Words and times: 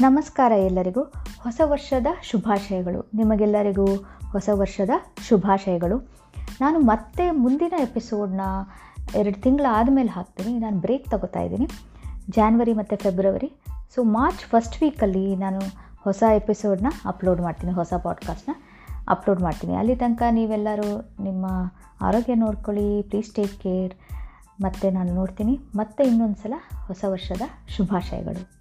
ನಮಸ್ಕಾರ 0.00 0.52
ಎಲ್ಲರಿಗೂ. 0.52 1.02
ಹೊಸ 1.40 1.60
ವರ್ಷದ 1.64 2.06
ಶುಭಾಶಯಗಳು. 2.22 3.10
ನಿಮಗೆಲ್ಲರಿಗೂ 3.14 3.86
ಹೊಸ 4.32 4.48
ವರ್ಷದ 4.52 4.90
ಶುಭಾಶಯಗಳು. 5.28 5.98
ನಾನು 6.60 6.78
ಮತ್ತೆ 6.78 7.30
ಮುಂದಿನ 7.30 7.72
ಎಪಿಸೋಡ್ನ 7.78 8.40
ಎರಡು 9.16 9.42
ತಿಂಗಳಾದಮೇಲೆ 9.42 10.08
ಹಾಕ್ತೀನಿ. 10.08 10.58
ನಾನು 10.58 10.78
ಬ್ರೇಕ್ 10.78 11.10
ತಗೋತಾ 11.10 11.40
ಇದ್ದೀನಿ. 11.40 11.68
ಜಾನ್ವರಿ 12.30 12.72
ಮತ್ತು 12.72 12.96
ಫೆಬ್ರವರಿ. 12.96 13.52
ಸೊ 13.94 14.02
ಮಾರ್ಚ್ 14.02 14.40
ಫಸ್ಟ್ 14.40 14.82
ವೀಕಲ್ಲಿ 14.82 15.36
ನಾನು 15.36 15.60
ಹೊಸ 16.00 16.22
ಎಪಿಸೋಡ್ನ 16.34 16.86
ಅಪ್ಲೋಡ್ 17.04 17.40
ಮಾಡ್ತೀನಿ. 17.40 17.72
ಹೊಸ 17.72 17.94
ಪಾಡ್ಕಾಸ್ಟ್ನ 18.02 18.52
ಅಪ್ಲೋಡ್ 19.08 19.40
ಮಾಡ್ತೀನಿ. 19.40 19.74
ಅಲ್ಲಿ 19.74 19.96
ತನಕ 19.96 20.22
ನೀವೆಲ್ಲರೂ 20.30 21.14
ನಿಮ್ಮ 21.22 21.46
ಆರೋಗ್ಯ 22.00 22.34
ನೋಡ್ಕೊಳ್ಳಿ. 22.34 23.02
ಪ್ಲೀಸ್ 23.02 23.34
ಟೇಕ್ 23.34 23.60
ಕೇರ್ 23.60 23.94
ಮತ್ತು 24.62 24.90
ನಾನು 24.90 25.14
ನೋಡ್ತೀನಿ. 25.14 25.60
ಮತ್ತೆ 25.74 26.04
ಇನ್ನೊಂದು 26.04 26.42
ಸಲ 26.42 26.52
ಹೊಸ 26.86 27.04
ವರ್ಷದ 27.08 27.40
ಶುಭಾಶಯಗಳು. 27.68 28.57